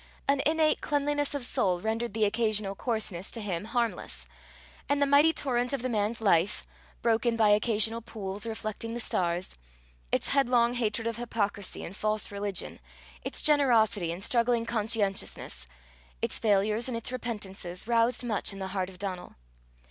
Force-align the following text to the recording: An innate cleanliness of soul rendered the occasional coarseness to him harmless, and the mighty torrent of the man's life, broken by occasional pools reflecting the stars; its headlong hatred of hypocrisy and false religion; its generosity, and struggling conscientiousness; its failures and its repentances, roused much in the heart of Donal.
An 0.27 0.41
innate 0.47 0.81
cleanliness 0.81 1.35
of 1.35 1.43
soul 1.45 1.79
rendered 1.79 2.15
the 2.15 2.25
occasional 2.25 2.73
coarseness 2.73 3.29
to 3.29 3.39
him 3.39 3.65
harmless, 3.65 4.25
and 4.89 4.99
the 4.99 5.05
mighty 5.05 5.31
torrent 5.31 5.73
of 5.73 5.83
the 5.83 5.89
man's 5.89 6.21
life, 6.21 6.63
broken 7.03 7.35
by 7.35 7.49
occasional 7.49 8.01
pools 8.01 8.47
reflecting 8.47 8.95
the 8.95 8.99
stars; 8.99 9.53
its 10.11 10.29
headlong 10.29 10.73
hatred 10.73 11.05
of 11.05 11.17
hypocrisy 11.17 11.83
and 11.83 11.95
false 11.95 12.31
religion; 12.31 12.79
its 13.23 13.43
generosity, 13.43 14.11
and 14.11 14.23
struggling 14.23 14.65
conscientiousness; 14.65 15.67
its 16.19 16.39
failures 16.39 16.87
and 16.87 16.97
its 16.97 17.11
repentances, 17.11 17.87
roused 17.87 18.23
much 18.23 18.51
in 18.51 18.57
the 18.57 18.69
heart 18.69 18.89
of 18.89 18.97
Donal. 18.97 19.35